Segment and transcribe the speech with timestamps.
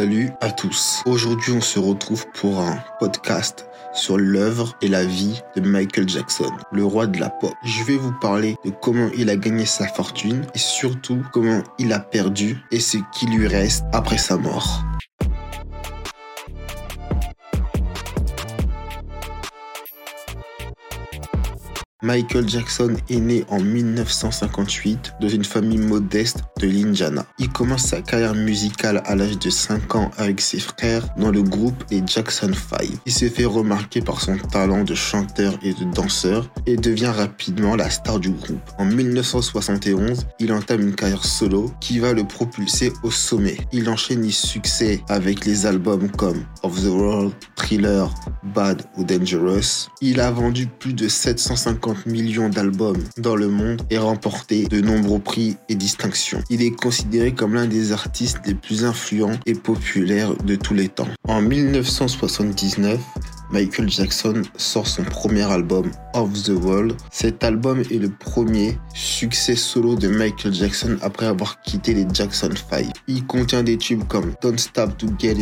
[0.00, 1.02] Salut à tous.
[1.04, 6.50] Aujourd'hui, on se retrouve pour un podcast sur l'œuvre et la vie de Michael Jackson,
[6.72, 7.52] le roi de la pop.
[7.62, 11.92] Je vais vous parler de comment il a gagné sa fortune et surtout comment il
[11.92, 14.82] a perdu et ce qui lui reste après sa mort.
[22.02, 27.26] Michael Jackson est né en 1958 dans une famille modeste de l'Indiana.
[27.38, 31.42] Il commence sa carrière musicale à l'âge de 5 ans avec ses frères dans le
[31.42, 32.88] groupe les Jackson 5.
[33.04, 37.76] Il se fait remarquer par son talent de chanteur et de danseur et devient rapidement
[37.76, 38.70] la star du groupe.
[38.78, 43.58] En 1971, il entame une carrière solo qui va le propulser au sommet.
[43.72, 48.08] Il enchaîne les succès avec les albums comme Of the World, Thriller,
[48.54, 49.88] Bad ou Dangerous.
[50.00, 55.18] Il a vendu plus de 750 millions d'albums dans le monde et remporté de nombreux
[55.18, 56.42] prix et distinctions.
[56.50, 60.88] Il est considéré comme l'un des artistes les plus influents et populaires de tous les
[60.88, 61.08] temps.
[61.28, 62.98] En 1979,
[63.50, 66.94] Michael Jackson sort son premier album, Of the World.
[67.10, 72.50] Cet album est le premier succès solo de Michael Jackson après avoir quitté les Jackson
[72.70, 72.86] 5.
[73.08, 75.34] Il contient des tubes comme Don't Stop to Get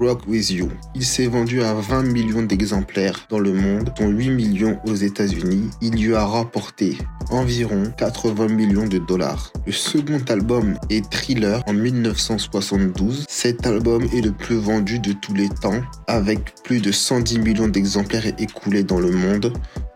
[0.00, 0.68] Rock With You.
[0.94, 5.70] Il s'est vendu à 20 millions d'exemplaires dans le monde, dont 8 millions aux États-Unis.
[5.80, 6.98] Il lui a rapporté
[7.30, 9.52] environ 80 millions de dollars.
[9.66, 13.24] Le second album est Thriller en 1972.
[13.28, 17.68] Cet album est le plus vendu de tous les temps, avec plus de 110 millions
[17.68, 19.52] d'exemplaires écoulés dans le monde,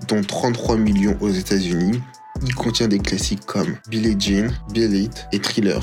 [0.09, 2.01] dont 33 millions aux États-Unis.
[2.43, 5.83] Il contient des classiques comme Billie Jean, Bill It et Thriller.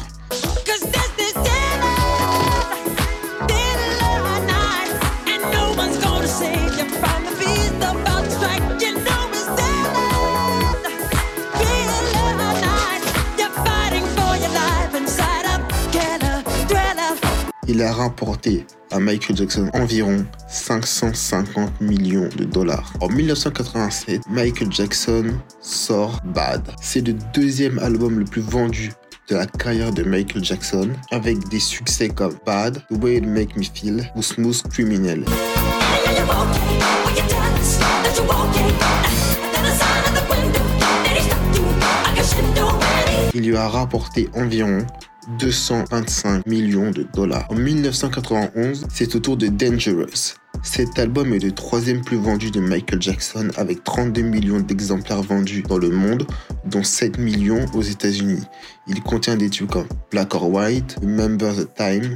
[17.76, 22.94] Il a rapporté à Michael Jackson environ 550 millions de dollars.
[23.02, 26.62] En 1987, Michael Jackson sort Bad.
[26.82, 28.94] C'est le deuxième album le plus vendu
[29.28, 33.58] de la carrière de Michael Jackson avec des succès comme Bad, The Way It Make
[33.58, 35.26] Me Feel ou Smooth Criminal.
[43.34, 44.88] Il lui a rapporté environ
[45.40, 47.46] 225 millions de dollars.
[47.50, 50.36] En 1991, c'est au tour de Dangerous.
[50.64, 55.64] Cet album est le troisième plus vendu de Michael Jackson avec 32 millions d'exemplaires vendus
[55.64, 56.26] dans le monde,
[56.66, 58.44] dont 7 millions aux États-Unis.
[58.88, 62.16] Il contient des tubes comme Black or White, Remember the Time.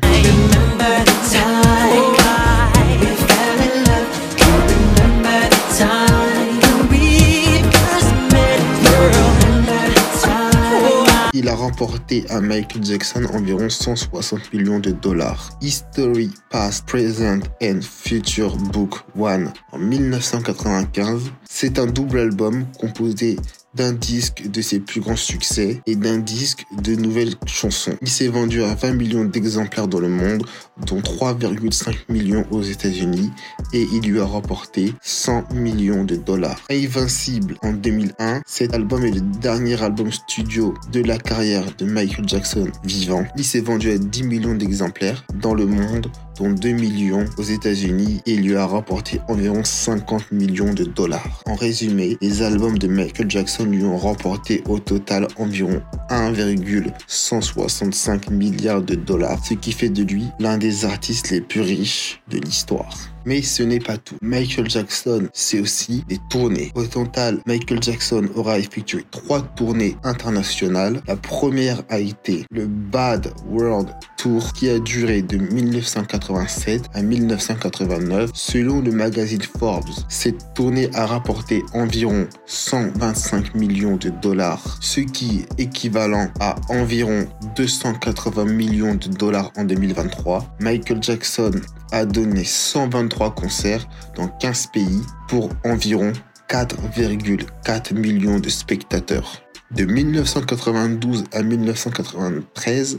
[11.50, 15.50] A remporté à Michael Jackson environ 160 millions de dollars.
[15.62, 21.32] History, Past, Present and Future Book One en 1995.
[21.50, 23.38] C'est un double album composé
[23.74, 27.96] d'un disque de ses plus grands succès et d'un disque de nouvelles chansons.
[28.02, 30.46] Il s'est vendu à 20 millions d'exemplaires dans le monde,
[30.86, 33.32] dont 3,5 millions aux États-Unis,
[33.74, 36.60] et il lui a rapporté 100 millions de dollars.
[36.70, 42.28] Invincible en 2001, cet album est le dernier album studio de la carrière de Michael
[42.28, 43.26] Jackson vivant.
[43.38, 46.08] Il s'est vendu à 10 millions d'exemplaires dans le monde,
[46.40, 51.44] dont 2 millions aux États-Unis, et lui a rapporté environ 50 millions de dollars.
[51.46, 58.82] En résumé, les albums de Michael Jackson lui ont remporté au total environ 1,165 milliards
[58.82, 62.98] de dollars, ce qui fait de lui l'un des artistes les plus riches de l'histoire.
[63.26, 64.18] Mais ce n'est pas tout.
[64.22, 66.72] Michael Jackson, c'est aussi des tournées.
[66.76, 71.02] Au total, Michael Jackson aura effectué trois tournées internationales.
[71.08, 78.32] La première a été le Bad World Tour qui a duré de 1987 à 1989
[78.34, 79.90] selon le magazine Forbes.
[80.10, 87.28] Cette tournée a rapporté environ 125 millions de dollars, ce qui est équivalent à environ
[87.56, 90.46] 280 millions de dollars en 2023.
[90.60, 91.52] Michael Jackson
[91.92, 96.14] a donné 123 concerts dans 15 pays pour environ
[96.50, 99.44] 4,4 millions de spectateurs.
[99.72, 102.96] De 1992 à 1993,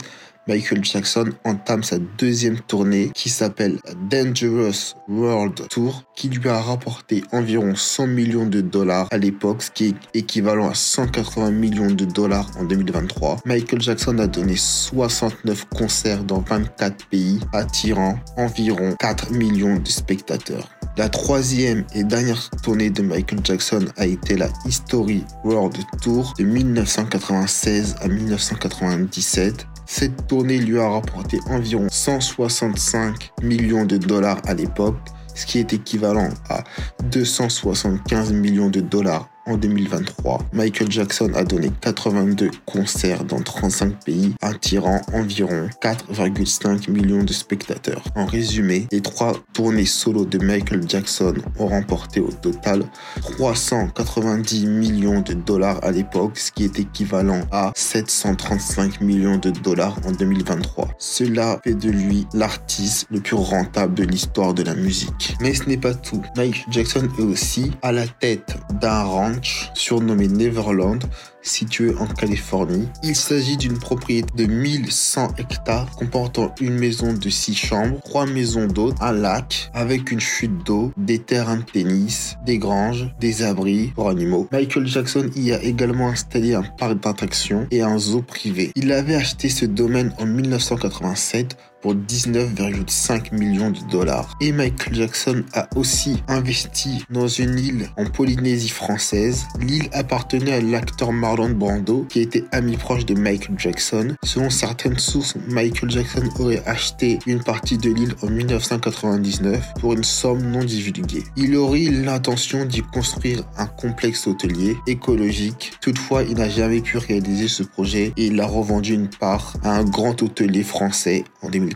[0.47, 3.79] Michael Jackson entame sa deuxième tournée qui s'appelle
[4.09, 9.71] Dangerous World Tour qui lui a rapporté environ 100 millions de dollars à l'époque, ce
[9.71, 13.39] qui est équivalent à 180 millions de dollars en 2023.
[13.45, 20.69] Michael Jackson a donné 69 concerts dans 24 pays attirant environ 4 millions de spectateurs.
[20.97, 26.43] La troisième et dernière tournée de Michael Jackson a été la History World Tour de
[26.43, 29.67] 1996 à 1997.
[29.85, 34.97] Cette tournée lui a rapporté environ 165 millions de dollars à l'époque,
[35.33, 36.63] ce qui est équivalent à
[37.05, 44.33] 275 millions de dollars en 2023, Michael Jackson a donné 82 concerts dans 35 pays,
[44.41, 48.03] attirant environ 4,5 millions de spectateurs.
[48.15, 52.83] En résumé, les trois tournées solo de Michael Jackson ont remporté au total
[53.21, 59.97] 390 millions de dollars à l'époque, ce qui est équivalent à 735 millions de dollars
[60.05, 60.89] en 2023.
[60.99, 65.35] Cela fait de lui l'artiste le plus rentable de l'histoire de la musique.
[65.41, 66.21] Mais ce n'est pas tout.
[66.35, 69.30] Michael Jackson est aussi à la tête d'un rang
[69.73, 71.03] surnommé Neverland,
[71.41, 72.87] situé en Californie.
[73.03, 78.67] Il s'agit d'une propriété de 1100 hectares comportant une maison de 6 chambres, 3 maisons
[78.67, 83.87] d'hôtes, un lac avec une chute d'eau, des terrains de tennis, des granges, des abris
[83.95, 84.47] pour animaux.
[84.51, 88.71] Michael Jackson y a également installé un parc d'attractions et un zoo privé.
[88.75, 94.37] Il avait acheté ce domaine en 1987 pour 19,5 millions de dollars.
[94.39, 99.20] Et Michael Jackson a aussi investi dans une île en Polynésie française.
[99.59, 104.15] L'île appartenait à l'acteur Marlon Brando, qui était ami proche de Michael Jackson.
[104.23, 110.03] Selon certaines sources, Michael Jackson aurait acheté une partie de l'île en 1999 pour une
[110.03, 111.23] somme non divulguée.
[111.35, 115.73] Il aurait l'intention d'y construire un complexe hôtelier écologique.
[115.81, 119.77] Toutefois, il n'a jamais pu réaliser ce projet et il a revendu une part à
[119.77, 121.71] un grand hôtelier français en 2000.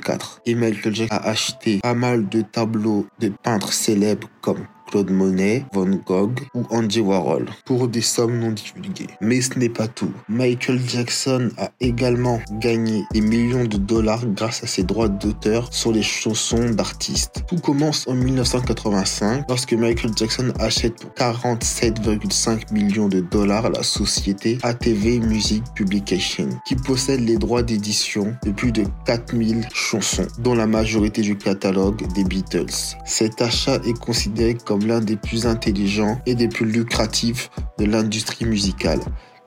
[0.46, 5.66] Et Michael Jackson a acheté pas mal de tableaux de peintres célèbres comme Claude Monet,
[5.74, 9.08] Van Gogh ou Andy Warhol pour des sommes non divulguées.
[9.22, 10.12] Mais ce n'est pas tout.
[10.30, 15.92] Michael Jackson a également gagné des millions de dollars grâce à ses droits d'auteur sur
[15.92, 17.44] les chansons d'artistes.
[17.48, 24.58] Tout commence en 1985 lorsque Michael Jackson achète pour 47,5 millions de dollars la société
[24.64, 30.68] ATV Music Publication qui possède les droits d'édition de plus de 4000 chansons dont la
[30.68, 32.96] majorité du catalogue des Beatles.
[33.06, 38.46] Cet achat est considéré comme l'un des plus intelligents et des plus lucratifs de l'industrie
[38.46, 39.00] musicale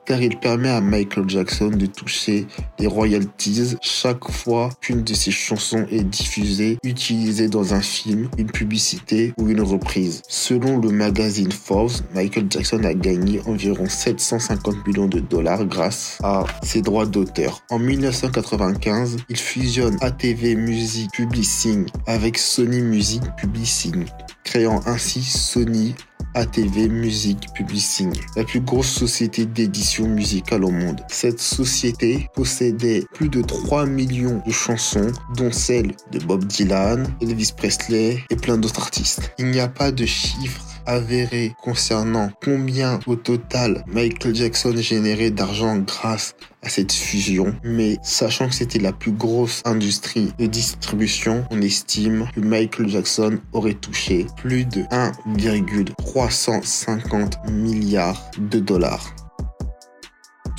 [0.09, 2.47] car il permet à Michael Jackson de toucher
[2.79, 8.49] des royalties chaque fois qu'une de ses chansons est diffusée, utilisée dans un film, une
[8.49, 10.23] publicité ou une reprise.
[10.27, 16.43] Selon le magazine Forbes, Michael Jackson a gagné environ 750 millions de dollars grâce à
[16.63, 17.61] ses droits d'auteur.
[17.69, 24.05] En 1995, il fusionne ATV Music Publishing avec Sony Music Publishing
[24.49, 25.93] créant ainsi Sony
[26.33, 31.01] ATV Music Publishing, la plus grosse société d'édition musicale au monde.
[31.07, 37.53] Cette société possédait plus de 3 millions de chansons, dont celles de Bob Dylan, Elvis
[37.55, 39.33] Presley et plein d'autres artistes.
[39.37, 45.77] Il n'y a pas de chiffres avérés concernant combien au total Michael Jackson générait d'argent
[45.77, 51.61] grâce à cette fusion, mais sachant que c'était la plus grosse industrie de distribution, on
[51.61, 59.13] estime que Michael Jackson aurait touché plus de 1,350 milliards de dollars.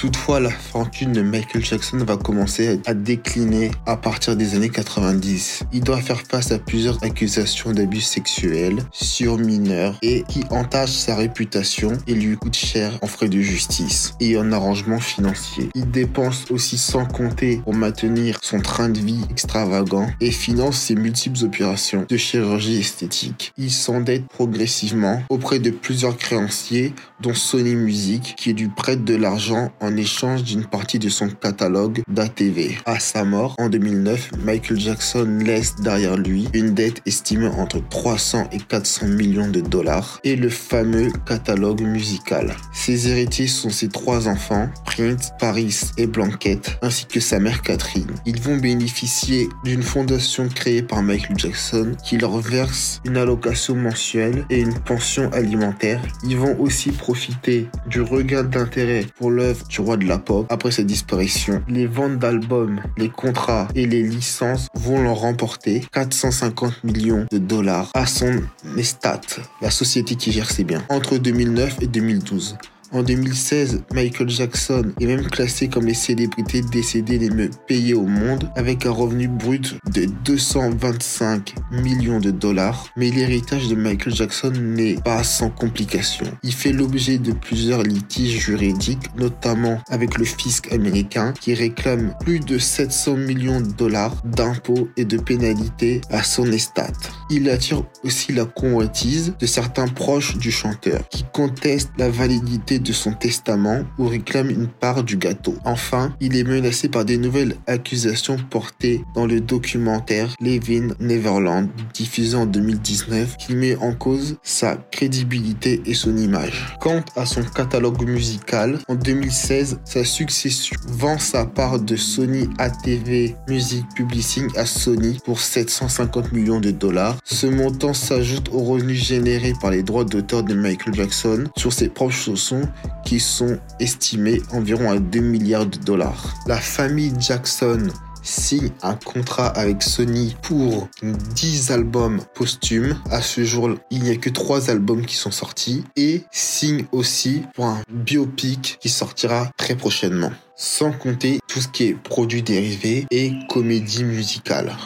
[0.01, 5.65] Toutefois, la fortune de Michael Jackson va commencer à décliner à partir des années 90.
[5.75, 11.17] Il doit faire face à plusieurs accusations d'abus sexuels sur mineurs et qui entachent sa
[11.17, 15.69] réputation et lui coûtent cher en frais de justice et en arrangement financier.
[15.75, 20.95] Il dépense aussi sans compter pour maintenir son train de vie extravagant et finance ses
[20.95, 23.53] multiples opérations de chirurgie esthétique.
[23.59, 29.71] Il s'endette progressivement auprès de plusieurs créanciers dont Sony Music qui lui prête de l'argent
[29.81, 32.79] en échange d'une partie de son catalogue d'ATV.
[32.87, 38.49] À sa mort, en 2009, Michael Jackson laisse derrière lui une dette estimée entre 300
[38.53, 42.55] et 400 millions de dollars et le fameux catalogue musical.
[42.73, 48.15] Ses héritiers sont ses trois enfants, Prince, Paris et Blanquette, ainsi que sa mère Catherine.
[48.27, 54.45] Ils vont bénéficier d'une fondation créée par Michael Jackson qui leur verse une allocation mensuelle
[54.51, 56.01] et une pension alimentaire.
[56.25, 60.71] Ils vont aussi profiter du regain d'intérêt pour l'œuvre du roi de la pop après
[60.71, 61.63] sa disparition.
[61.69, 67.91] Les ventes d'albums, les contrats et les licences vont leur remporter 450 millions de dollars
[67.95, 68.41] à son
[68.77, 69.21] Estat,
[69.61, 72.57] la société qui gère ses biens, entre 2009 et 2012.
[72.93, 78.05] En 2016, Michael Jackson est même classé comme les célébrités décédées les mieux payées au
[78.05, 82.89] monde avec un revenu brut de 225 millions de dollars.
[82.97, 86.27] Mais l'héritage de Michael Jackson n'est pas sans complications.
[86.43, 92.41] Il fait l'objet de plusieurs litiges juridiques, notamment avec le fisc américain qui réclame plus
[92.41, 97.13] de 700 millions de dollars d'impôts et de pénalités à son estate.
[97.31, 102.93] Il attire aussi la convoitise de certains proches du chanteur qui contestent la validité de
[102.93, 105.57] son testament ou réclament une part du gâteau.
[105.65, 112.37] Enfin, il est menacé par des nouvelles accusations portées dans le documentaire Living Neverland diffusé
[112.37, 116.77] en 2019 qui met en cause sa crédibilité et son image.
[116.81, 123.35] Quant à son catalogue musical, en 2016, sa succession vend sa part de Sony ATV
[123.49, 127.17] Music Publishing à Sony pour 750 millions de dollars.
[127.25, 131.89] Ce montant s'ajoute aux revenus générés par les droits d'auteur de Michael Jackson sur ses
[131.89, 132.63] propres chansons
[133.05, 136.35] qui sont estimés environ à 2 milliards de dollars.
[136.47, 137.89] La famille Jackson
[138.23, 142.97] signe un contrat avec Sony pour 10 albums posthumes.
[143.11, 147.43] À ce jour, il n'y a que 3 albums qui sont sortis et signe aussi
[147.55, 150.33] pour un biopic qui sortira très prochainement.
[150.57, 154.77] Sans compter tout ce qui est produits dérivés et comédie musicale.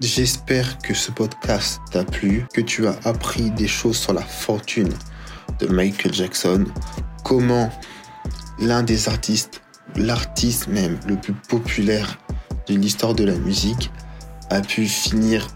[0.00, 4.92] J'espère que ce podcast t'a plu, que tu as appris des choses sur la fortune
[5.60, 6.64] de Michael Jackson,
[7.24, 7.70] comment
[8.58, 9.62] l'un des artistes,
[9.96, 12.18] l'artiste même le plus populaire
[12.66, 13.90] de l'histoire de la musique,
[14.50, 15.46] a pu finir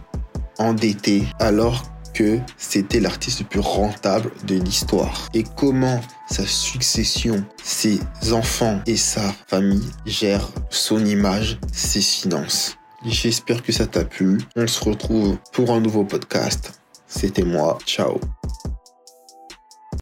[0.58, 1.82] endetté alors
[2.14, 5.28] que c'était l'artiste le plus rentable de l'histoire.
[5.34, 8.00] Et comment sa succession, ses
[8.32, 12.76] enfants et sa famille gèrent son image, ses finances.
[13.04, 14.38] J'espère que ça t'a plu.
[14.56, 16.80] On se retrouve pour un nouveau podcast.
[17.06, 17.78] C'était moi.
[17.84, 18.20] Ciao.